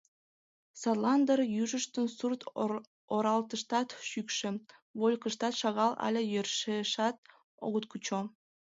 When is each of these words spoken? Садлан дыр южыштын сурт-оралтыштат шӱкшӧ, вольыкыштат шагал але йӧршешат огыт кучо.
Садлан 0.81 1.19
дыр 1.27 1.39
южыштын 1.63 2.05
сурт-оралтыштат 2.17 3.87
шӱкшӧ, 4.09 4.49
вольыкыштат 4.99 5.53
шагал 5.61 5.91
але 6.05 6.21
йӧршешат 6.33 7.17
огыт 7.65 7.85
кучо. 7.91 8.19